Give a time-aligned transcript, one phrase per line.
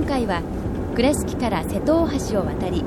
[0.00, 0.40] 今回は
[0.96, 2.82] 倉敷から瀬戸大橋を渡り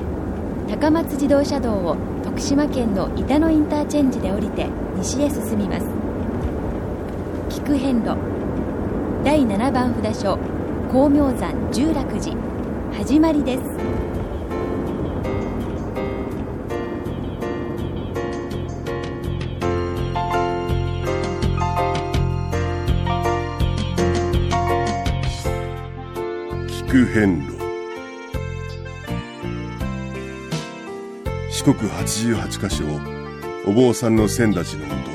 [0.68, 4.66] 高松自動車道を徳島県の板野インターチェンジで降りて
[4.96, 5.86] 西へ進みます。
[7.50, 8.16] 菊遍路
[9.24, 10.36] 第7番札所
[10.88, 12.36] 光明山十楽寺
[12.92, 13.73] 始まりです。
[27.14, 27.54] 遍路。
[31.48, 32.98] 四国88カ所を
[33.68, 35.10] お坊さんの先立ちのもと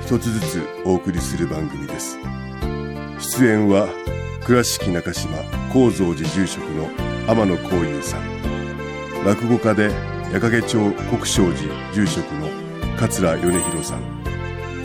[0.00, 2.18] 一つずつお送りする番組です。
[3.20, 3.88] 出演は
[4.44, 5.30] 倉敷中島
[5.72, 6.88] 高蔵寺住職の
[7.28, 9.24] 天野幸雄さん。
[9.24, 9.92] 落語家で
[10.32, 12.48] 矢掛町国商寺住職の
[12.98, 14.00] 桂米広さん。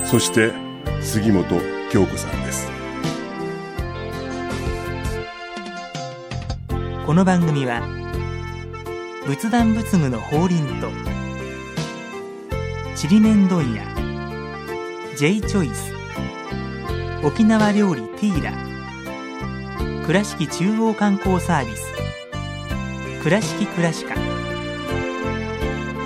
[0.06, 0.54] そして
[1.02, 1.46] 杉本
[1.92, 2.77] 京子さんです。
[7.08, 7.82] この番組は
[9.26, 10.90] 仏壇仏具の法輪と
[12.98, 13.86] ちりめん問屋
[15.16, 15.94] J チョイス
[17.24, 21.86] 沖縄料理ティーラ倉敷中央観光サービス
[23.24, 24.16] 倉敷倉歯科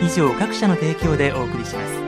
[0.04, 2.01] 以上各社の提供でお送りします。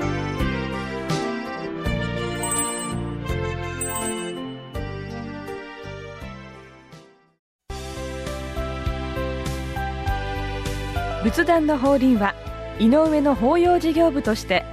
[11.23, 12.35] 仏壇の法輪は
[12.79, 14.65] 井上の法要事業部として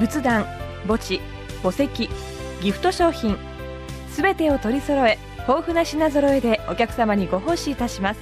[0.00, 0.44] 仏壇
[0.86, 1.20] 墓地
[1.62, 2.08] 墓石
[2.62, 3.36] ギフト商品
[4.10, 8.20] すべてを取り揃え豊富な品揃えでお客様にご奉仕いたします。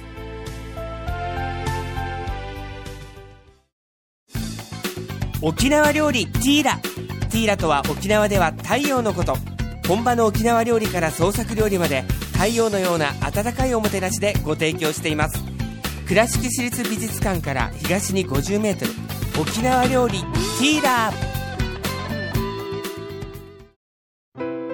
[5.41, 6.77] 沖縄料理ティーラ。
[7.29, 9.35] ティーラとは沖縄では太陽のこと。
[9.87, 12.03] 本場の沖縄料理から創作料理まで
[12.33, 15.56] 太陽のような温かいおもてなしでご提供しています。
[16.07, 21.27] 倉敷市立美術館から東に 50m 沖縄料理ティーラー。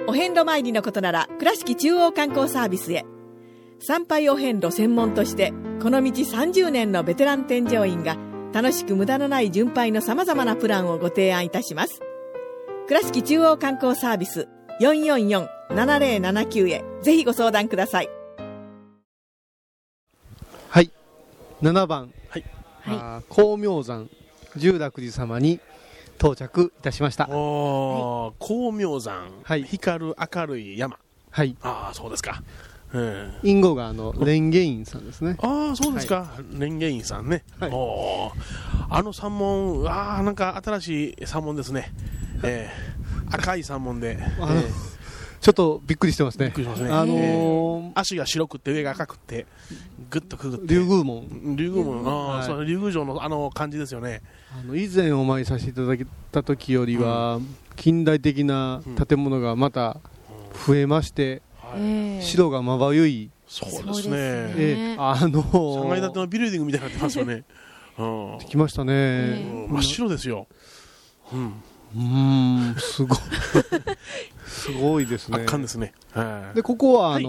[0.06, 3.04] お遍路参りのことなら倉敷中央観光サービスへ。
[3.80, 5.52] 参拝お遍路専門として
[5.82, 8.16] この道30年のベテラン添乗員が
[8.52, 12.00] 楽しく無駄のない巡拝のさまざまなプランをご提案いたします。
[12.86, 14.46] 倉敷中央観光サービス
[14.80, 16.84] 444-7079へ。
[17.02, 18.08] ぜひご相談ください。
[21.64, 22.44] 7番、はい。
[22.86, 24.10] あー光明山
[24.54, 25.60] 十楽寺様に
[26.18, 27.26] 到着いたしました。
[27.30, 29.62] おー光明山、はい。
[29.62, 30.98] 光る明るい山。
[31.30, 31.56] はい。
[31.62, 32.42] ああそうですか、
[32.92, 35.38] うん、隠語があの蓮華院さんですね。
[35.40, 37.70] ああそうですか、蓮華院さんね、はい。
[37.72, 38.86] おー。
[38.90, 41.94] あの山門ああなんか新しい山門ですね、
[42.42, 44.93] えー赤い山門で、えー
[45.44, 46.46] ちょっとびっくりしてますね。
[46.46, 46.88] びっくりしますね。
[46.90, 49.44] あのー足が白くって上が赤くって
[50.08, 50.74] ぐっとくぐって。
[50.74, 51.54] 竜宮門。
[51.54, 52.08] 竜宮門。
[52.08, 52.46] ああ、はい。
[52.46, 54.22] そう竜宮城のあの感じですよね。
[54.58, 57.40] あの以前お参りさせていただいた時よりは、
[57.76, 59.98] 近代的な建物がまた
[60.66, 62.22] 増えまして、はい。
[62.22, 64.16] 白がまばゆい、そうですね。
[64.16, 67.44] ええあの3階建てー、のビルディングみたいになってますよね、
[68.00, 68.38] うん。
[68.48, 70.46] 来ましたね、え真っ白ですよ、
[71.34, 71.52] うん、
[71.94, 72.76] うーん。
[72.78, 73.18] すごい
[74.64, 75.38] すごいですね。
[75.38, 76.56] 圧巻ですね、はい。
[76.56, 77.24] でここはあはい。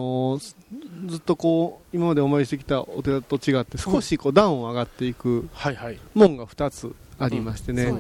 [1.07, 7.91] ずっとこう今までお参りしてきたお寺と違って少しこう段を上がっていくはいはい、門が2つありましてね、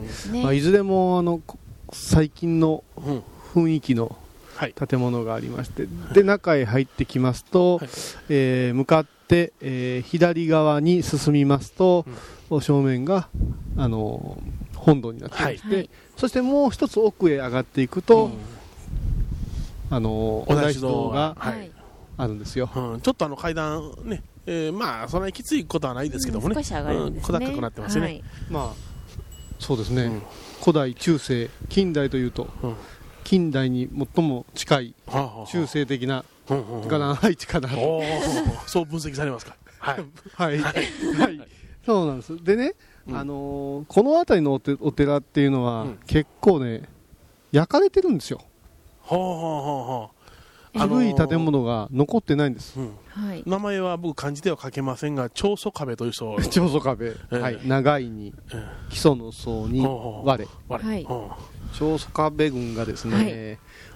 [0.41, 1.59] まあ、いずれもあのこ
[1.91, 3.23] 最近のうん、
[3.53, 4.17] 雰囲気の
[4.55, 4.73] はい。
[4.73, 7.89] 建物がありましてで中へ入ってきますと、はい。
[8.29, 12.05] えー向かって、えー左側に進みますと、
[12.61, 13.27] 正面が
[13.75, 15.89] あのー本堂になっていて、はい。
[16.15, 18.54] そしてもう一つ奥へ上がっていくと、うん
[19.89, 21.67] あのーおお大大師堂がははい。
[21.67, 21.71] い、
[22.17, 22.69] あるんですよ。
[22.75, 28.23] うん、ちょっとあの階段ね、えーまあそんなにきついことはないですけどもね、少し上がるんですね、うん小高くなってますね、はい。
[28.49, 28.73] まあ
[29.59, 30.21] そうですね、うん。
[30.61, 32.75] 古代中世近代というと、うん。
[33.23, 34.95] 近代に最も近い
[35.47, 36.87] 中世的なうんうんうん。
[36.87, 38.01] がな配置かなと、
[38.67, 39.55] そう分析されますか？
[39.79, 40.05] はい。
[40.33, 40.71] はい、は
[41.29, 41.47] い、
[41.85, 42.43] そうなんです。
[42.43, 42.73] でね、
[43.07, 43.17] うん。
[43.17, 45.99] あのーこの辺りのおてお寺っていうのは、うん。
[46.07, 46.83] 結構ね
[47.51, 48.41] 焼かれてるんですよ
[49.05, 50.11] ほうほ
[50.83, 53.43] うほ古い建物が残ってないんです、うん、はい。
[53.45, 56.35] 名前は僕漢字では書けませんが長祖壁という人。
[56.49, 60.47] 長祖壁、えはい、長いにえ基礎の層に我。
[61.73, 63.21] 長祖壁軍がですね、は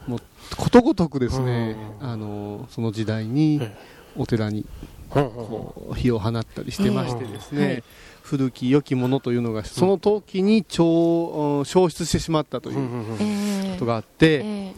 [0.07, 0.09] い。
[0.09, 0.19] もう
[0.55, 2.09] ことごとくですね、うん。
[2.09, 3.75] あのその時代にえ
[4.15, 4.65] お寺に
[5.09, 7.83] こう火を放ったりしてましてですね、
[8.21, 14.73] 古き良きものというのがその時に超消失してしまったということがあって、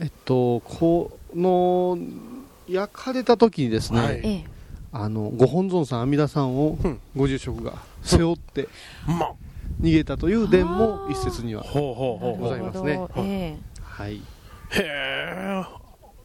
[0.00, 1.98] ええっとこの
[2.68, 4.14] 焼かれた時にですね、はい。
[4.16, 4.44] ええ。
[4.92, 7.00] あのご本尊さん阿弥陀さんをうん。
[7.16, 8.68] ご住職が背負って
[9.06, 9.32] ま
[9.80, 13.58] 逃げたという伝も一説にはございますね。
[13.82, 14.14] はい。
[14.14, 14.20] へ
[14.78, 15.64] え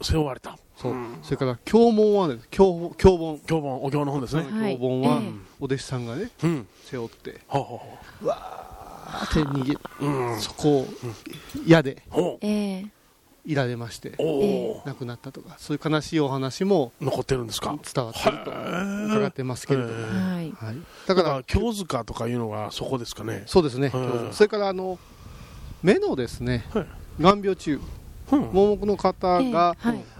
[0.01, 0.57] 背負われた。
[0.77, 1.19] そう、ん。
[1.23, 3.39] それから経文はね経経本。
[3.39, 4.43] 教本お経の本ですね。
[4.43, 4.77] はい。
[4.77, 5.31] 経本はええ。
[5.59, 6.67] お弟子さんがねうん。
[6.85, 7.77] 背負ってほうほう
[8.25, 10.39] ほあーって逃げううん。
[10.39, 10.87] そこを
[11.65, 12.01] 矢で。
[12.09, 12.98] ほうえええ
[13.45, 14.13] いられまして
[14.85, 17.75] 亡くなったとかそういう悲しいお話も残ってるんですか？
[17.93, 20.51] 伝わってると伺ってますけれども、はい。
[20.51, 20.77] はい、
[21.07, 23.43] だからら京塚とかいうのがそこですかね？
[23.45, 24.99] そうですね、うんそれからあの
[25.81, 26.85] 目のですねはい。
[27.19, 27.79] 眼病中
[28.31, 28.39] うん。
[28.51, 29.75] 盲目の方が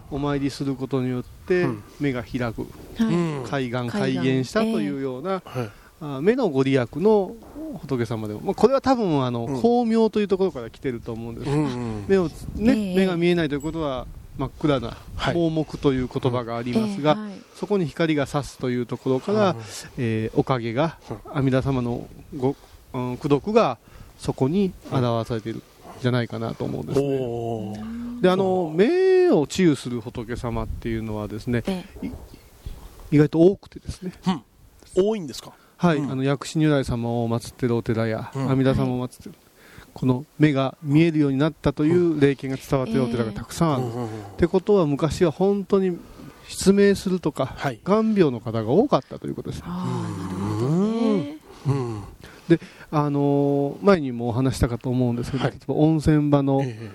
[0.09, 1.83] お参りすることによってうん。
[1.99, 3.13] 目が開く、はい。
[3.13, 3.43] うん。
[3.47, 5.69] 開眼開開眼眼したというような、はい
[6.01, 7.35] あ目のご利益の
[7.77, 9.55] 仏様でも、まあ、これは多分あの、うん。
[9.57, 12.05] 光明というところから来てると思うんです、うんうん。
[12.07, 12.95] 目をね、ええ。
[12.95, 14.07] 目が見えないということは
[14.37, 15.35] 真っ暗なはい。
[15.35, 17.31] 盲目という言葉がありますが、ええはい。
[17.55, 19.55] そこに光が差すというところから、
[19.97, 20.97] えーおかげが
[21.33, 22.07] 阿弥陀様の
[22.37, 22.55] ご、
[22.93, 23.77] うん、功徳が
[24.17, 25.63] そこに表されているん
[26.01, 28.21] じゃないかなと思うんですね。
[28.21, 31.85] であの目を治癒する仏様っていうのはですねえ
[33.11, 34.13] 意外と多くてですね、
[34.95, 35.51] 多いんですか？
[35.79, 36.11] はいうん。
[36.11, 38.51] あの薬師如来様を祀ってるお寺や、うん。
[38.51, 39.35] 阿弥陀様を祀ってる、
[39.93, 43.83] この目が見えるようになったという霊験が伝わっているお寺がたくさんある。
[44.33, 45.97] ってことは昔は本当に
[46.49, 47.79] 失明するとか、はい。
[47.85, 49.63] 眼病の方が多かったということです。
[49.65, 49.85] あ
[52.91, 55.53] あのー前にもお話したかと思うんですけど、はい。
[55.53, 56.91] 例えば温泉場のえ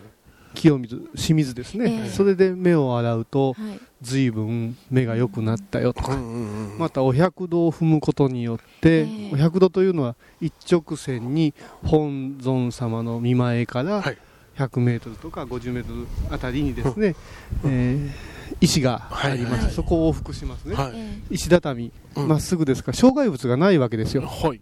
[0.55, 2.09] 清水、清水ですね、ええ。
[2.09, 3.81] それで目を洗うと、はい。
[4.03, 6.79] 随分目が良くなったよとか、えうんうんうん。
[6.79, 9.31] またお百度を踏むことによって、ええ。
[9.33, 14.19] お百度というのは一直線に本尊様の見前からはい。
[14.56, 17.17] 100メートルとか50メートルあたりにですね、
[17.65, 19.73] えー石がありまして、はい。
[19.73, 20.93] そこを往復しますね、はい。
[20.95, 22.29] え石畳、うん。
[22.29, 24.23] まっすぐですから障害物がないわけですよ。
[24.23, 24.61] はい。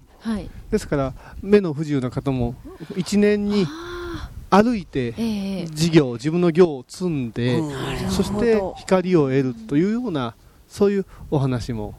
[0.71, 2.55] ですから目の不自由な方も
[2.97, 4.02] 一年にあ
[4.53, 8.11] 歩いてええ事業自分の業を積んで、うん。
[8.11, 10.35] そして光を得るというような
[10.69, 11.95] そういうお話も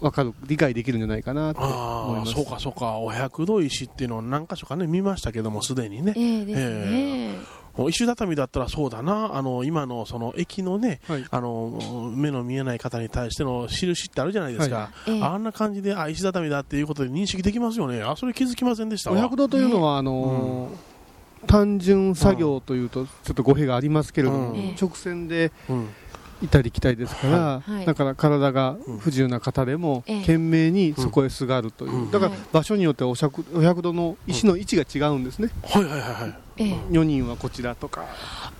[0.00, 2.32] 分かる理解できるんじゃないかなと思いああます。
[2.32, 2.98] そうかそうか。
[2.98, 6.12] お百度石っていうのは何箇所かね見ましたけどもすでにね。
[6.16, 7.62] ええですね。
[7.88, 9.34] 石畳だったらそうだな。
[9.34, 11.24] あの今のその駅のねはい。
[11.30, 15.22] あの目の見えない方に対しての印ってあるじゃないですか、はええ。
[15.22, 18.02] あんな感じであ石畳だっていうことで認識できますよね。
[18.02, 20.91] あそれ気づきませんでしたおわ百度というのはあのー
[21.46, 25.88] 単純作業というとちょっと語弊がありますけれども、直線でうん。
[26.42, 30.20] いたり来たりですから、だから体が不自由な方でもええ。
[30.22, 32.10] 懸命にそこへすがるという、うん。
[32.10, 32.40] だからはい。
[32.52, 36.34] 場所によってお百お百度の石の位置が違うんですね、はいはいはいはい。
[36.56, 36.74] ええ。
[36.90, 38.06] 4人はこちらとか。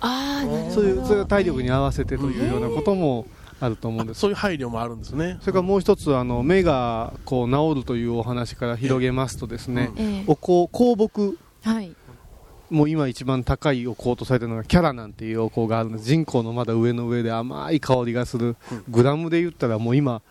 [0.01, 0.71] ああなるほど。
[0.71, 3.27] そういうそれが体力に合わせてというようなことも
[3.59, 4.21] あると思うんです。
[4.21, 5.39] そういう配慮もあるんですね。
[5.41, 10.25] それからもう一つあの目がこう治るというお話から広げますとですね、ええ。
[10.29, 11.93] お香香木はい
[12.73, 16.05] もう今一番高いお香とされてるのがキャラなんていうお香があるんです。
[16.05, 18.57] 人口のまだ上の上で甘い香りがする。
[18.89, 20.23] グラムで言ったらもう今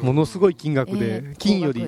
[0.00, 1.86] ものすごい金額えでえ金より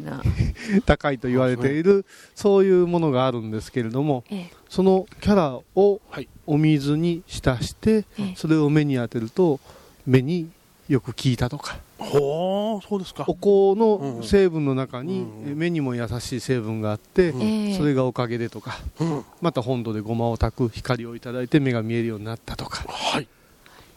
[0.84, 1.18] 高い。
[1.18, 2.04] と言われている
[2.34, 4.50] そういうものがあるんですけれどもええ。
[4.69, 8.34] そのキャラをはいお水に浸してええ。
[8.36, 9.58] それを目に当てると
[10.06, 10.50] 目に
[10.86, 13.24] よく効いたとかほうそうですか。
[13.29, 17.32] お香の成分の中に目にも優しい成分があって
[17.77, 19.24] それがおかげでとかうん。
[19.41, 22.84] また本土でごまを炊く光をいただいて目が見えるようになったとか。
[22.89, 23.29] はい。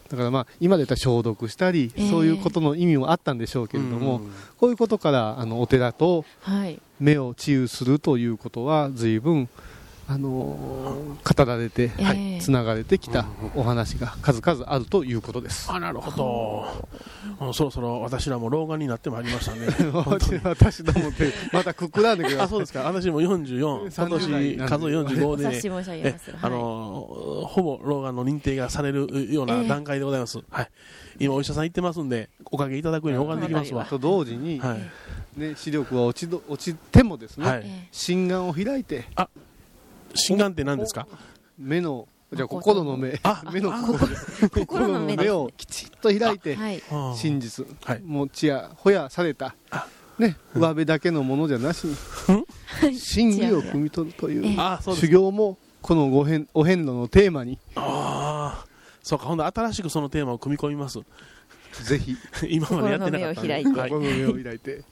[0.08, 2.10] だからまあ今で言ったら消毒したりええ。
[2.10, 4.32] そういうことの意味もあったんでしょうけれどもうん。
[4.58, 6.80] こういうことからあのお寺とはい。
[7.00, 9.48] 目を治癒するということは随分
[10.08, 12.40] あのー語られてええ。
[12.40, 15.70] つながれてきたお話が数々あるということです。
[15.70, 17.44] あなるほど。
[17.44, 19.66] もうそろそろ私らも老眼になってまいりましたね。
[19.92, 20.40] 本当に。
[20.42, 22.46] 私どもってまたくくらんでください。
[22.46, 22.82] あそうですか。
[22.82, 24.88] 私も44今30代なんで。
[24.88, 30.70] 年数え45で、お察し申し上げえますあのほぼ老眼の認定がされるような段階でございます、はい、
[31.18, 33.84] 今お医者さん行ってますんでおかげいただくように拝んできますわ。
[33.84, 37.62] と同時に、はい、ね、視力は落ちど落ちてもですね、はい。
[37.64, 37.88] ええ。
[37.92, 39.04] 心眼を開いて
[40.14, 41.06] 心眼って何ですか？
[41.58, 43.18] 目のじゃあ心の目。
[43.22, 45.30] あ 目のあ心の目。
[45.30, 46.82] をきちっと開いてはい。
[47.16, 48.02] 真実、はい。
[48.04, 49.54] もうちやほやされた。
[49.70, 49.86] あ。
[50.18, 51.86] ね上辺だけのものじゃなし。
[52.82, 54.56] に真理を汲み取るという。
[54.94, 57.58] 修行もこのご遍お遍路のテーマに。
[57.76, 58.66] ああ
[59.02, 60.98] そうかほんで新しくそのテーマを組み込みます。
[61.84, 62.14] ぜひ。
[62.50, 64.82] 今までやってなかったんで心の目を開いて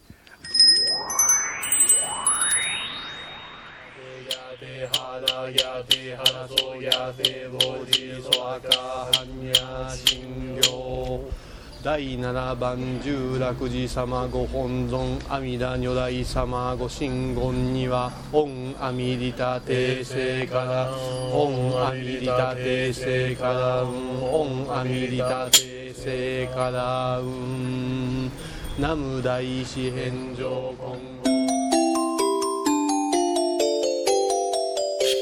[5.46, 7.46] はい心の目を開いて
[11.84, 18.48] 第7番十楽寺様ご本尊阿弥陀如来様ご神言には御
[18.80, 20.90] 阿弥利他帝聖から
[21.30, 27.20] 御阿弥利他帝聖から御阿弥利他帝聖から
[28.76, 31.45] 南無大師返上今後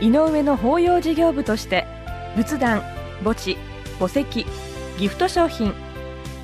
[0.00, 1.86] 井上の法要事業部として
[2.36, 2.82] 仏壇
[3.24, 3.56] 墓地
[3.98, 4.46] 墓石
[4.98, 5.74] ギフト商品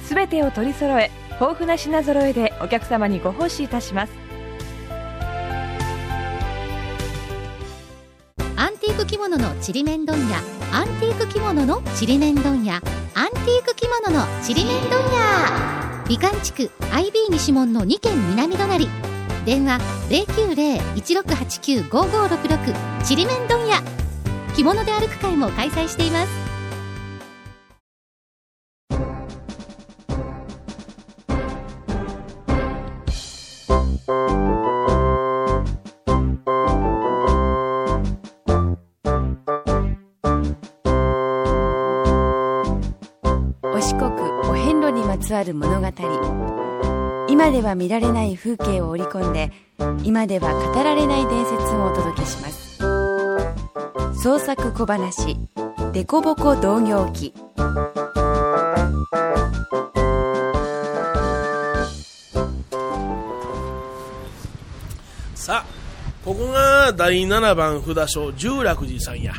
[0.03, 4.13] すべてを取り揃え豊富な品揃えでお客様にご奉仕いたします。
[8.57, 10.39] アンティーク着物のちりめん問屋
[10.73, 16.05] アンティーク着物のちりめん問屋アンティーク着物のちりめん問屋。
[16.09, 18.89] 美観地区 IB 西門の2軒南隣
[19.45, 23.83] 電話090-1689-5566ちりめん問屋。
[24.57, 26.54] 着物で歩く会も開催しています。
[47.45, 49.53] 今では見られない風景を織り込んで
[50.03, 52.79] 今では語られない伝説をお届けします。
[54.23, 55.37] 創作小話
[55.93, 57.35] 「デコボコ同業記」
[65.35, 65.67] さあ
[66.25, 69.35] ここが第7番札所十楽寺さんや。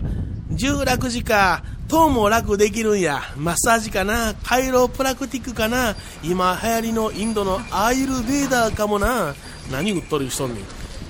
[0.51, 1.63] 十楽寺か。
[1.87, 3.21] とも楽できるんや。
[3.37, 4.33] マッサージかな。
[4.43, 5.95] カイロプラクティックかな。
[6.23, 9.35] 今流行りのインドのアイルベーダーかもな。
[9.71, 10.63] 何売っとるしとんねん。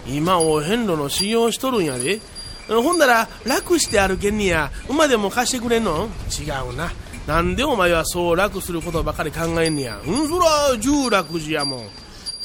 [0.08, 2.20] 今お遍路の修行しとるんやで。
[2.67, 4.72] ほんだら楽して歩けんにや。
[4.89, 6.10] 馬でも貸してくれんの？
[6.29, 6.91] 違うな。
[7.27, 10.00] なんでお前はそう楽することばかり考えんねや。
[10.05, 11.88] うんそら十楽寺やもん。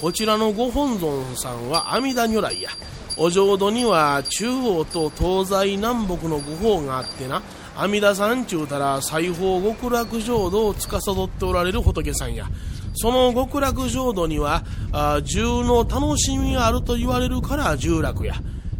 [0.01, 2.71] こちらのご本尊さんは阿弥陀如来や。
[3.17, 7.43] お浄土には中央と東西南北の御法があってな。
[7.81, 12.47] 阿弥陀さんちゅうたら西方極楽浄土を司っておられる仏さんや。
[12.93, 18.35] その極楽浄土にはあ十の楽しみがあると言われるから十楽や。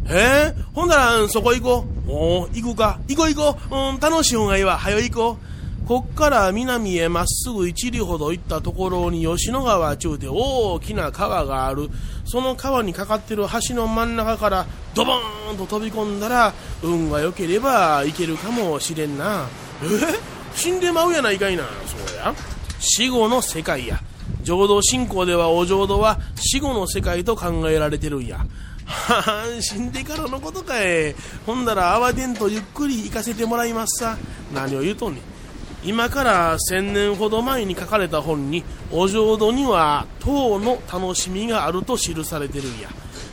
[0.05, 2.11] へえ、ほんならそこ行こう。
[2.11, 2.99] おお行くか？
[3.07, 4.77] 行こう行こう、うん、楽しい方がいいわ。
[4.77, 5.50] 早行こう。
[5.87, 11.89] こっから南へまっすぐ一里ほど行ったところに吉野川中で大きな川がある。
[12.25, 19.47] その川にかかってる橋の真ん中からドボーンと飛び込んだら運が良ければ行けるかもしれんな。
[19.83, 19.85] え？
[20.55, 21.63] 死んでまうやないかいな。
[21.63, 22.33] そうや。
[22.79, 23.99] 死後の世界や。
[24.43, 28.45] 浄土信仰ではお浄土は死後の世界と考えられてるんや。
[28.85, 31.15] はは死んでからのことかい。
[31.45, 34.17] ほんだら慌てんとゆっくり行かせてもらいますさ。
[34.53, 35.23] 何を言うとんねん。
[35.83, 42.89] 今から1000年ほど前に書かれた本にお浄土には唐の楽しみがあると記されてるんや。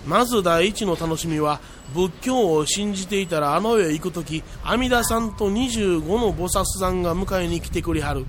[0.06, 1.60] まず第一の楽しみは
[1.94, 8.24] 仏教を信じていたらあの世へ行く時阿弥陀さんと25の菩薩さんが迎えに来てくれはる。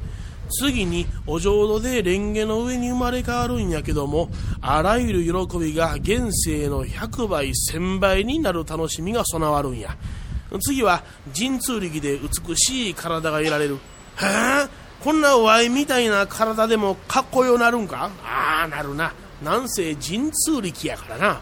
[0.52, 4.30] 次にお浄土で蓮華の上に生まれ変わるんやけども
[4.62, 9.96] あらゆる喜びが現世の100倍1000倍になる楽しみが備わるんや。
[10.62, 11.04] 次は
[11.38, 13.78] 神通力で美しい体が得られる。
[14.22, 14.68] へえ
[15.04, 18.10] こんなワイみたいな体でもかっこよなるんか？
[18.24, 19.14] ああなるな。
[19.44, 21.42] なんせ神通力やからな。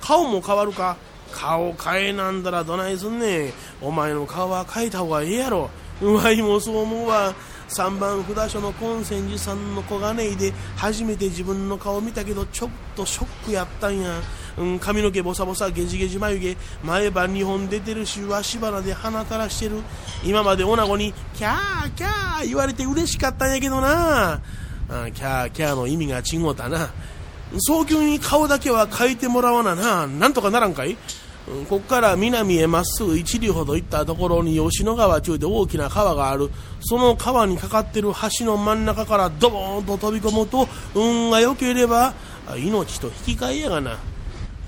[0.00, 0.96] 顔も変わるか？
[1.32, 5.70] 顔変えなんだらどないすんねお前の顔は変えた方がええやろ。
[6.02, 7.34] わいもそう思うわ。
[7.68, 14.20] 3番札所の金泉寺さんの小金井で初めて自分の顔見たけどちょっとショックやったんや、
[14.58, 19.82] うん、髪の毛ボサボサゲジゲジ眉毛前歯2本出てるしわし鼻で鼻垂らしてる。
[20.24, 24.34] 今まで女子にキャーキャー言われて嬉しかったんやけどな。
[24.34, 24.40] あ
[25.12, 26.90] キャーキャーの意味が違うたな。
[27.58, 30.06] 早急に顔だけは変えてもらわなな。
[30.06, 30.96] なんとかならんかい？
[31.68, 36.50] こっから南へまっすぐ一里ほど行ったところに吉野川中で大きな川がある。
[36.80, 42.14] その川にかかってる橋の真ん中からドボーンと飛び込むと運が良ければ
[42.56, 43.98] 命と引き換えやがな。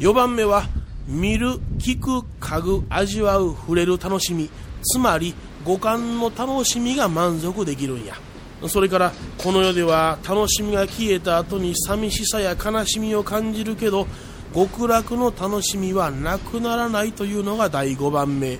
[0.03, 0.65] 4番目は
[1.07, 4.51] 見る聞く嗅ぐ味わう触れる楽しみ。
[4.83, 5.33] つまり
[5.65, 8.17] 五感の楽しみが満足できるんや。
[8.67, 14.09] それからこの世では楽しみが消えた後に寂しさや悲しみを感じるけど
[14.53, 18.59] 極楽の楽しみはなくならないというのが第5番目。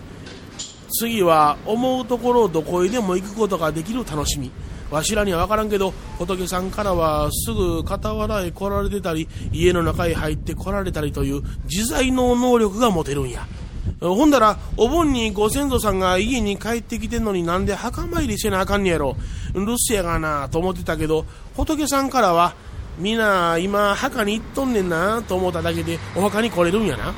[0.97, 4.53] 次は思うところどこへでも行くことができる楽しみ。
[4.93, 13.47] わしらには分からんけど仏さんからはすぐ傍らへ来られてたり家の中へ入って来られたりという自在の能力が持てるんや。
[14.01, 19.17] ほんだらお盆にご先祖さんが家に帰ってきてんのになんで墓参りせなあかんねやろ。
[19.55, 21.25] 留守やがなと思ってたけど
[21.57, 22.55] 仏さんからは
[22.99, 27.15] みな今墓に行っとんねんなと思っただけでお墓に来れるんやな。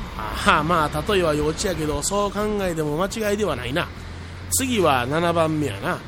[0.47, 3.87] あまあ例えは幼稚やけどそう考えても間違いではないな。
[4.51, 5.99] 次は7番目やな。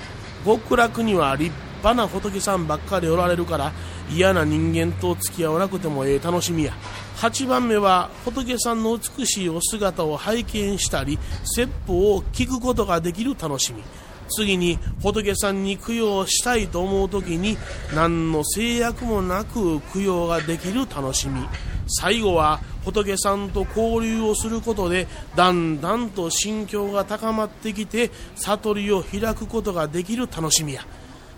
[0.46, 3.72] 極楽には立派な仏さんばっかりおられるから
[4.10, 6.74] 嫌な人間と付き合わなくてもええ楽しみや。
[7.18, 13.84] 8番目は仏さんの美しいお姿を拝見したり説法を聞くことができる楽しみ。
[14.30, 17.58] 次に仏さんに供養したいと思う時に
[17.96, 21.42] 何の制約もなく供養ができる楽しみ。
[21.88, 30.86] 最後は仏さんと交流をすることでだんだんと心境が高まってきて悟りを開くことができる楽しみや。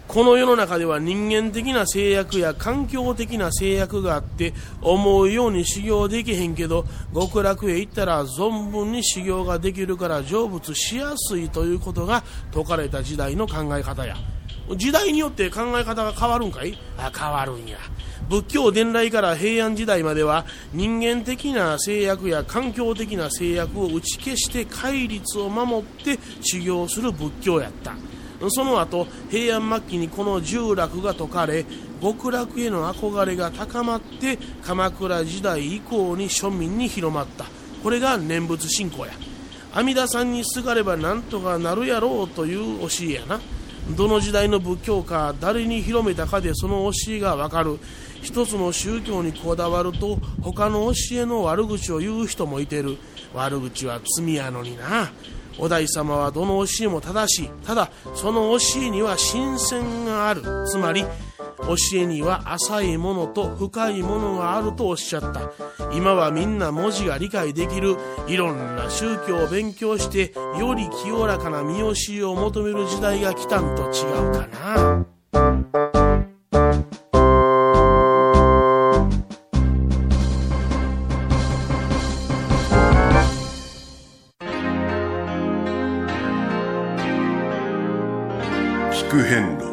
[0.08, 14.15] この世の中では人間的な制約や環境的な制約があって思うように修行できへんけど極楽へ行ったら存分に修行ができるから成仏しやすいということが説かれた時代の考え方や。
[14.75, 16.75] 時代によって考え方が変わるんかい？
[16.98, 17.77] あ変わるんや。
[18.29, 27.95] 仏教伝来から平安時代までは人間的な制約や環境的な制約を打ち消して戒律を守って修行する仏教やった。
[28.50, 31.65] その後平安末期にこの重楽が解かれ
[32.01, 37.45] 極楽への憧れが高まって鎌倉時代以降に庶民に広まった。
[37.83, 39.12] これが念仏信仰や。
[39.74, 43.42] 阿弥陀さんにすがればなんとかなるやろうという教えやな。
[43.98, 47.79] どの時代の仏教か誰に広めたかでその教えがわかる。
[48.22, 52.98] 一つの宗教にこだわると他の教えの悪口を言う人もいてる。
[53.34, 55.12] 悪口は罪やのにな。
[55.58, 57.50] お大様はどの教えも正しい。
[57.66, 60.42] ただその教えには新鮮がある。
[60.68, 61.03] つまり
[61.60, 65.51] 教えには浅いものと深いものがあるとおっしゃった。
[65.94, 67.98] 今はみんな文字が理解できる。
[68.27, 74.48] いろんな宗教を勉強してより清らかな見教えを求める時代が来たんと違うか
[75.34, 76.08] な。
[89.00, 89.64] 聞く遍路。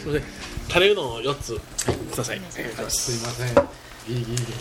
[0.00, 0.26] それで
[0.68, 1.60] タレうどんを4つ。
[2.12, 2.40] ください
[2.88, 3.54] すいません。
[4.06, 4.52] ギリギリで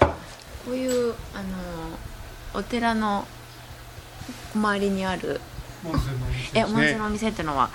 [0.00, 1.48] こういうあの
[2.54, 3.24] お寺の
[4.54, 5.40] 周りにある
[6.54, 7.70] え温泉のお店っていうのは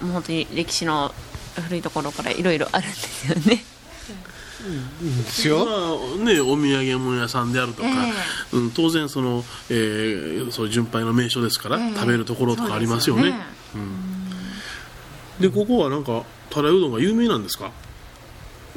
[0.00, 1.12] もう本当に歴史の
[1.56, 3.64] 古いところからいろいろあるんですよね。
[4.62, 5.64] ですよ。
[5.64, 5.72] ま
[6.22, 11.94] あね、お土産物屋さんであるとか、えうん、当然その、えーそういう巡拝の名所ですから、ええ。
[11.94, 13.24] 食べるところとかありますよね。
[13.24, 13.30] で
[15.38, 17.72] すでここはなんかたらいうどんが有名なんですか？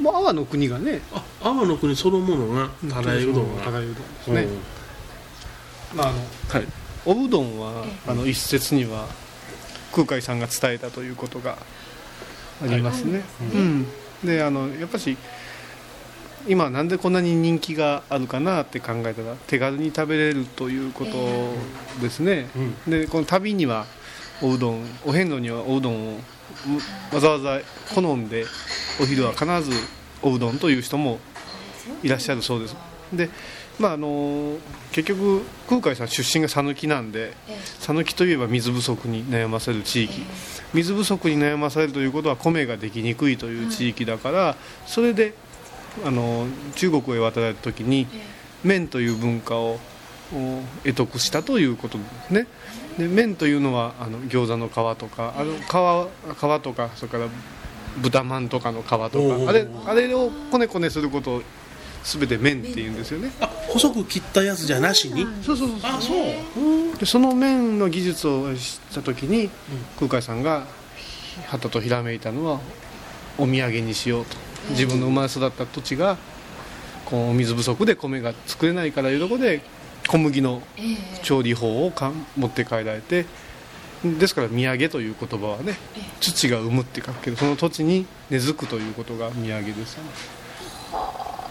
[0.00, 1.00] もう阿波の国がね。
[1.12, 3.62] あ阿波の国そのものがたらいうどんが。
[3.62, 4.48] たらいうどんですね、
[5.94, 6.18] まああの
[6.48, 6.66] はい。
[7.08, 9.06] おうどんはあの一説には
[9.94, 11.56] 空海さんが伝えたということが
[12.60, 13.22] ありますね、
[13.54, 13.86] うん、
[14.24, 15.16] であのやっぱし
[16.48, 21.12] 今なんでこんなに人気があるかなって考えたら手軽に食べれるということ
[22.00, 22.46] ですね、
[22.86, 23.86] でこの旅には
[24.42, 26.18] おうどんお遍路にはおうどんを
[27.12, 27.60] わざわざ
[27.94, 28.44] 好んで
[29.00, 29.72] お昼は必ず
[30.22, 31.18] おうどんという人も
[32.02, 32.76] いらっしゃるそうです。
[33.12, 33.30] で
[33.78, 34.56] まああの
[34.92, 37.34] 結局空海さん出身が讃岐なんで
[37.80, 40.22] 讃岐といえば水不足に悩ませる地域。
[40.74, 44.56] 水不足に悩まされるということは米ができにくいという地域だから
[44.86, 45.34] それで
[46.04, 48.06] あの中国へ渡られた時に
[48.64, 49.78] 麺という文化を
[50.34, 52.46] お得得したということですね。
[52.98, 57.26] で麺というのはあの餃子の皮とかあの皮皮とかそれから
[57.98, 59.10] 豚まんとかの皮とか
[59.48, 61.42] あれあれをこねこねすることを
[62.04, 63.30] 全て麺っていうんですよね。
[63.40, 66.98] あ細く切ったやつじゃなしに、そうそうそうあそう。
[66.98, 69.50] でその麺の技術を知った時に
[69.98, 70.66] 空海さんが
[71.46, 72.60] はたとひらめいたのは
[73.38, 74.36] お土産にしようと
[74.70, 76.16] 自分の生まれ育った土地が
[77.04, 79.62] こう水不足で米が作れないからいうところで
[80.08, 80.62] 小麦の
[81.22, 83.26] 調理法をかん持って帰られて
[84.04, 85.76] ですから土産という言葉はね
[86.20, 90.10] 土が生むって書くけどその土地に根付くということが土産ですよね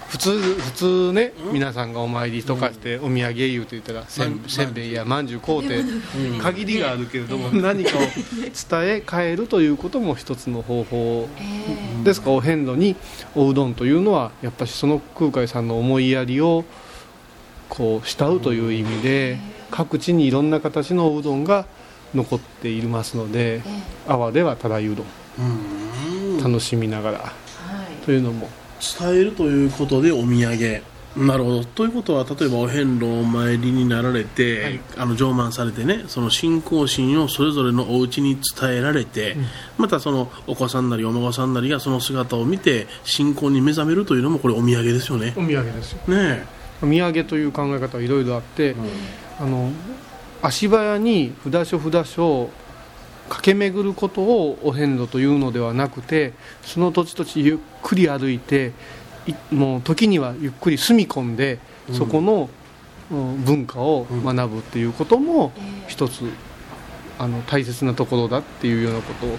[0.09, 5.83] 普通普通ね、皆さんがお参りとかして、お土産言うて言ったらせんせんべいやまんじゅう買うて
[6.41, 8.09] 限りがあるけれども、何かを伝
[8.83, 11.27] え変えるということも一つの方法
[12.03, 12.27] ですか？
[12.27, 12.95] らお遍路に
[13.35, 16.63] おうどんというのはやっぱりその空海さんの思いやりを
[17.67, 19.37] こう慕うという意味で
[19.71, 21.65] 各地にいろんな形のおうどんが
[22.13, 23.61] 残っていますので
[24.07, 25.05] 阿波ではただいうどん。
[26.41, 27.33] 楽しみながら。
[28.05, 28.47] というのも
[28.99, 30.81] 伝えるということでお土産。
[31.15, 31.63] なるほど。
[31.63, 39.37] ということは例えばお遍路お参りになられて、あの上満されてねその信仰心をそれぞれのお家に伝えられて、
[39.77, 45.33] またそのお子さんなりお孫さんなりがその姿を見て信仰に目覚めるというのもこれお土産ですよね。
[45.37, 45.99] お土産ですよ。
[46.07, 46.45] ね
[46.83, 48.75] お土産という考え方はいろいろあって、
[49.39, 49.71] あの
[50.41, 52.49] 足早に札所札所
[53.29, 56.33] 駆け巡ることをお遍路というのではなくて
[56.63, 58.71] その土地土地ゆっくり歩いて
[59.27, 61.59] いもう時にはゆっくり住み込んで、
[61.93, 62.65] そこの、うん
[63.07, 65.51] 文化を学ぶっていうことも
[65.87, 66.23] 一つ
[67.19, 69.37] あの大切なところだっていうようなことを、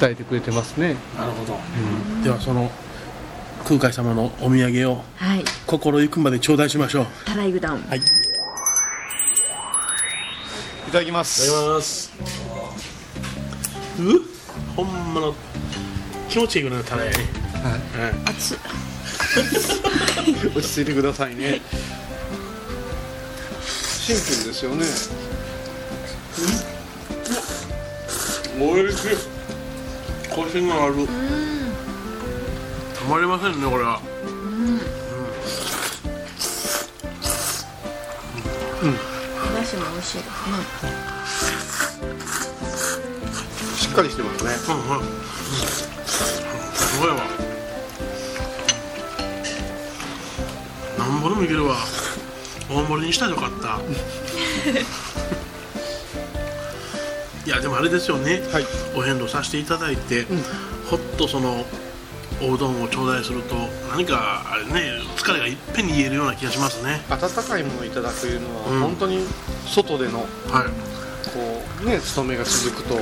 [0.00, 0.94] 伝えてくれてますね。
[1.18, 1.58] なるほど、
[2.22, 2.70] ではその
[3.64, 5.44] 空海様のお土産をはい。
[5.66, 7.06] 心ゆくまで頂戴しましょう。
[7.24, 7.82] たらいうどん。
[7.82, 7.98] はい。
[7.98, 8.02] い
[10.92, 11.50] ただきます。
[11.50, 12.61] ただきます
[13.98, 14.22] う？
[14.76, 15.34] ほんまの
[16.28, 17.16] 気持ちいいぐらいのタレやね。
[17.62, 17.76] は
[18.08, 18.12] い。
[18.30, 18.58] 熱っ。
[20.54, 21.60] 落ち着いてくださいね。
[23.64, 24.86] シンプルですよね。
[28.60, 29.10] おいしい。
[30.28, 30.94] コシがある。
[32.98, 34.00] たまりませんねこれは。
[38.82, 40.32] おだしも美味しいですね。
[41.21, 41.21] し
[43.92, 44.50] っかりしてますね。
[44.74, 45.04] うんうん。
[46.74, 47.16] すごいわ。
[50.98, 51.76] なんぼでもいけるわ。
[52.70, 53.78] 大盛りにしたらよかった。
[57.44, 58.66] いやでもあれですよね、はい。
[58.94, 60.26] お遍路させていただいて、
[60.88, 61.66] ほっとその
[62.40, 63.56] おうどんを頂戴すると
[63.90, 67.04] 何かあれね疲れがいっぺんに言えるような気がしますね。
[67.10, 68.80] 温かいものをいただくいうのは、うん。
[68.80, 69.26] 本当に
[69.66, 70.28] 外でのはい
[71.34, 72.98] こうね勤めが続くと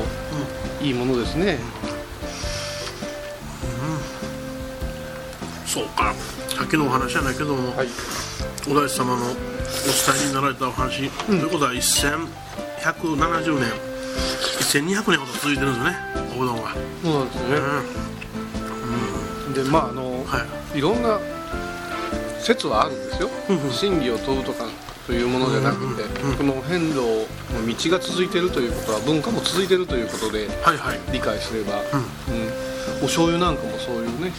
[0.82, 1.58] いいものですね、
[5.70, 6.12] そうか。
[6.48, 7.88] さっきのお話じゃないけども、はい。
[8.68, 9.36] お大師様のお伝
[10.24, 13.70] えになられたお話、ということは1170年。
[14.70, 15.96] 1200年ほど続いてるんですよね
[16.36, 17.38] おうどんは、そうなんです
[19.46, 19.54] うん。
[19.54, 20.78] ね、でまああの、はい。
[20.78, 21.20] い、ろんな
[22.40, 23.30] 説はあるんですよ。
[23.48, 23.72] うんうん。
[23.72, 24.64] 真偽を問うとか
[25.10, 31.00] というものじゃなくて、うんうんこの遍路の道が続いているということは文化も続いているということではいはい。
[31.12, 31.82] 理解すれば、うん。
[31.82, 32.48] うん。
[33.02, 34.30] お醤油なんかもそういうね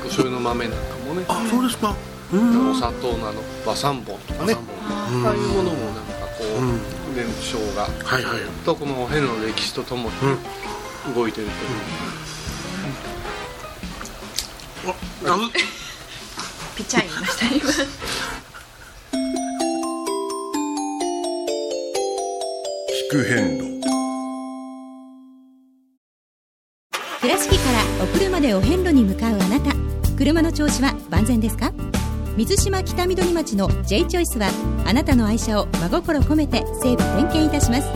[0.00, 1.24] お醤油の豆なんかもね。
[1.28, 1.96] あそうですか。
[2.32, 3.40] うんお砂糖のあの。
[3.64, 4.54] 和三本とかね。
[4.84, 7.14] あうんあいうものもなんかこう、うん。
[7.14, 7.84] 伝承が。
[8.04, 8.40] はいはい。
[8.66, 10.16] とこの遍路の歴史とともに
[11.06, 11.14] うん。
[11.14, 11.50] 動いている
[15.26, 15.38] ああう
[16.76, 18.45] ピチャイました今
[23.06, 23.64] 聞く遍路。
[27.20, 29.72] 倉敷からお車でお遍路に向かうあなた。
[30.16, 31.72] 車の調子は万全ですか？
[32.36, 34.48] 水島北緑町の J チョイスは
[34.86, 37.88] あなたの愛車を真心込めて整備点検いたします。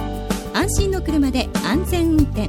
[0.55, 2.49] 安心の車で安全運転。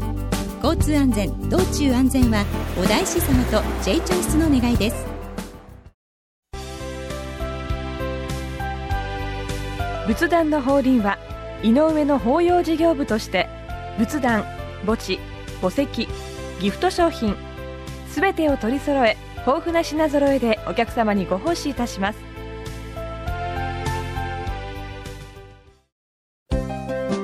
[0.64, 2.46] 交通安全道中安全は
[2.80, 5.06] お大師様と J チョイスの願いです。
[10.06, 11.18] 仏壇の法輪は
[11.64, 13.48] 井上の法要事業部として
[13.98, 14.44] 仏壇
[14.86, 15.20] 墓地
[15.62, 16.08] 墓石
[16.60, 17.36] ギフト商品
[18.10, 22.20] すべてを取り揃え豊富な品揃えでお客様にご奉仕いたします。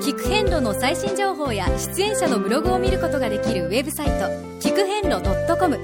[0.02, 4.14] 聞く遍路の最新情報や出演者のブログを見ることができるウェブサイト
[4.66, 5.22] 聞く遍路
[5.60, 5.78] .com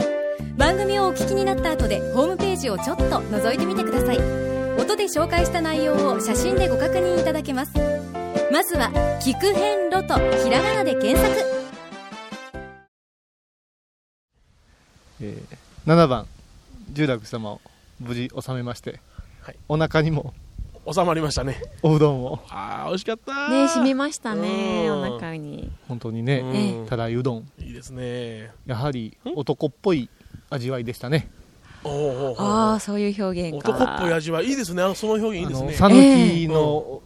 [0.57, 4.17] 番組をお聞きになった後でホームページをちょっと覗いてみてください。
[4.79, 8.02] 音で紹介した内容を写真でご確認いただけます。
[8.53, 10.13] まずは「聞く遍路」と
[10.43, 11.43] ひらがなで検索。
[15.19, 16.27] えー7番
[16.91, 17.61] 十楽様を
[17.99, 18.99] 無事収めまして、
[19.41, 19.55] はい。
[19.67, 20.35] お腹にも
[20.85, 21.63] 収まりましたね。
[21.81, 22.43] おうどんを。
[22.47, 23.49] あー美味しかった。
[23.49, 25.01] ね染みましたねうん。
[25.01, 25.71] お腹に。
[25.87, 26.87] 本当にね、うん。
[26.87, 27.49] ただうどん。
[27.59, 28.51] いいですね。
[28.67, 30.11] やはり男っぽい
[30.51, 31.27] 味わいでしたね。
[31.83, 33.71] おうおああそういう表現か。
[33.71, 34.83] 男っぽい味はいいですね。
[34.83, 35.73] あのその表現いいですね。
[35.73, 35.89] 讃
[36.45, 37.01] 岐の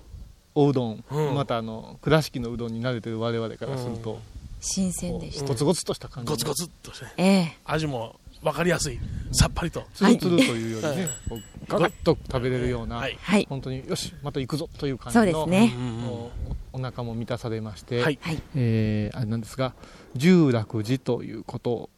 [0.60, 1.36] おうどん、うん。
[1.36, 4.20] またあの倉敷のうどんに慣れてる我々からすると、
[4.60, 5.46] 新鮮でした。
[5.46, 6.32] ゴツゴツとした感じ。
[6.32, 7.14] ゴツゴツっとしてね。
[7.18, 7.58] ええ。
[7.66, 9.00] 味も分かりやすい。
[9.32, 9.84] さっぱりと。
[9.94, 10.98] つるつるというよりはい。
[10.98, 13.18] ね、こうガガッと食べれるような、はい。
[13.22, 13.46] はい。
[13.48, 15.74] 本当によしまた行くぞという感そうじのですね。
[16.10, 16.32] お
[16.74, 18.18] お腹も満たされまして、はい。
[18.20, 18.42] はい。
[18.56, 19.74] えーあれなんですが
[20.16, 21.90] 十楽寺ということを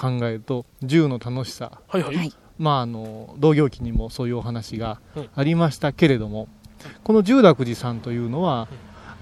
[0.00, 1.80] 考えると、十の楽しさ。
[1.86, 2.32] はいはい、はい。
[2.58, 5.28] まああの同業期にもそういうお話がうん。
[5.36, 6.48] ありましたけれども、
[7.04, 8.68] この十楽寺さんというのは、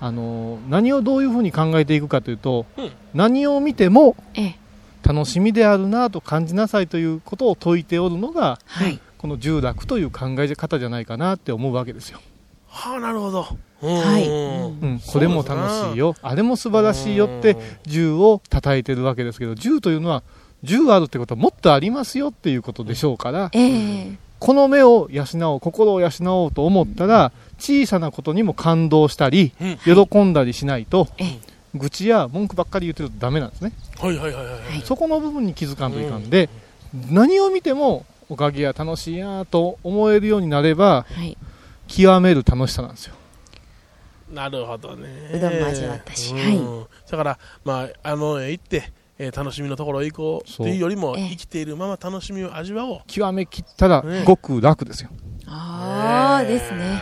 [0.00, 2.90] あの何をどういうふうに考えていくかというと、うん。
[3.14, 4.56] 何を見てもええ。
[5.02, 9.00] 楽しみであるなと感じなさいということを説いておるのがはい。
[9.18, 12.20] この十楽という考え方じゃないかなって思うわけですよ。
[12.68, 13.42] はあなるほど。
[13.42, 14.28] はい。
[14.28, 14.78] うん。
[14.80, 16.14] うん、これも楽しいよ。
[16.20, 20.22] あれも素晴らしいよって銃を叩いてるわけですけど銃というのは
[20.62, 24.18] 銃あるってことはもっとありますよっていうことでしょうから、ええ。
[24.38, 26.10] この目を養おう心を養
[26.44, 31.38] おうと思ったら小さなことにも感動したり、うん喜んだりしないと、ええ。
[31.74, 36.48] 愚痴や文句ばっかり言ってるとダメなんですね、はいはいはいはいそこの部分に気づかんといかんで、
[37.10, 41.36] 何を見てもおかげや楽しいやと思えるようになればはい。
[41.88, 43.14] 極める楽しさなんですよ。
[44.32, 45.30] なるほどね。
[45.32, 46.38] うどんも味わったしうん。
[46.38, 47.10] はい。
[47.10, 53.00] だからまああのへ行って、えー楽しみのところへ行こうっていうよりも生きているまま楽しみを味わおう。
[53.06, 54.24] 極めきったらね。
[54.24, 55.10] ごく楽ですよ、
[55.46, 57.00] ああですね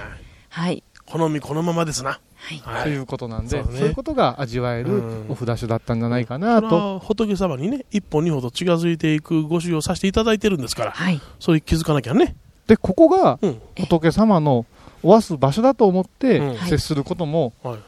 [0.54, 0.84] はい。
[1.04, 2.20] 好みこのままですな。
[2.36, 2.58] はい。
[2.58, 2.82] はい。
[2.84, 3.78] ということなんで、そうね。
[3.80, 5.26] そういうことが味わえるうん。
[5.28, 11.20] お札所だったんじゃないかそなと、れは仏様にね一歩二歩と近づいていくご修行させていただいてるんですからはい。
[11.40, 12.36] そういう気づかなきゃね。
[12.68, 13.60] でここがうん。
[13.76, 14.64] 仏様の
[15.02, 16.56] おわす場所だと思ってうん。
[16.68, 17.78] 接することもはい。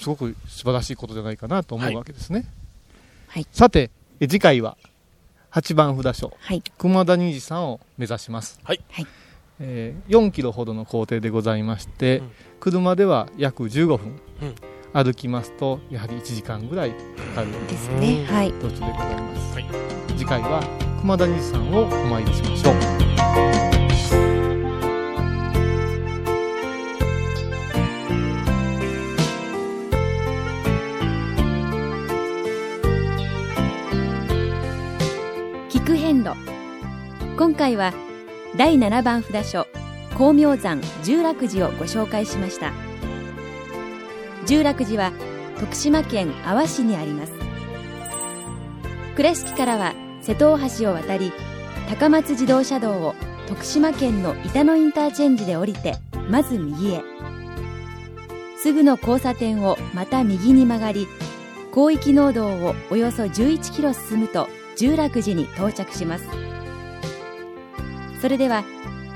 [0.00, 2.46] すごく素晴らしいことじゃないかなと思うわけですね、
[3.26, 3.46] はい。
[3.50, 4.76] さてえ次回は
[5.50, 6.32] 8番札所。
[6.38, 6.62] はい。
[6.78, 8.80] 熊田虹さんを目指します、はい。
[8.92, 9.06] はい
[9.60, 12.30] えー4キロほどの行程でございまして、うん。
[12.60, 14.54] 車では約15分、うん。
[14.92, 16.96] 歩きますとやはり1時間ぐらいか
[17.36, 18.24] かるですね。
[18.26, 18.52] はい。
[18.54, 19.66] 途中でございます、はい。
[20.16, 20.62] 次回は
[21.00, 22.74] 熊田虹さんをお参りしましょう。
[35.68, 36.34] 聞く遍路。
[37.36, 37.92] 今回は
[38.56, 39.66] 第7番札所
[40.10, 42.72] 光明山十楽寺をご紹介しました。
[44.46, 45.12] 十楽寺は
[45.58, 47.32] 徳島県阿波市にあります。
[49.16, 51.32] 倉敷からは瀬戸大橋を渡り
[51.88, 53.16] 高松自動車道を
[53.48, 55.96] 徳島県の板野インターチェンジで降りて
[56.30, 57.02] まず右へ。
[58.56, 61.08] すぐの交差点をまた右に曲がり
[61.74, 66.53] 広域農道をおよそ11キロ進むと十楽寺に到着します。
[68.24, 68.64] それでは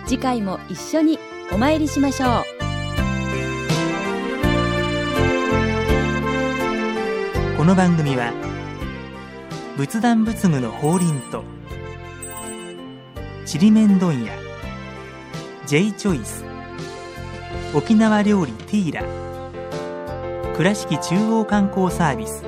[0.05, 1.18] 次回も一緒に
[1.51, 2.44] お参りしましょう
[7.57, 8.35] この番組は
[9.79, 11.42] 仏壇仏具の法輪と
[13.47, 14.35] ちりめん問屋
[15.64, 16.44] J チョイス
[17.75, 22.44] 沖縄料理ティーラ倉敷中央観光サービス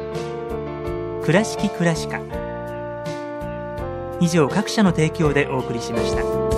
[1.25, 2.21] 倉敷倉歯科
[4.21, 6.50] 以上各社の提供でお送りしました。